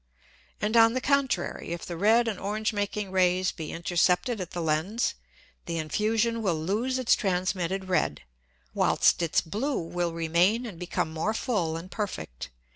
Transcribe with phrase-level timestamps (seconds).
[0.59, 4.59] And, on the contrary, if the red and orange making Rays be intercepted at the
[4.59, 5.13] Lens,
[5.67, 8.21] the Infusion will lose its transmitted red,
[8.73, 12.49] whilst its blue will remain and become more full and perfect.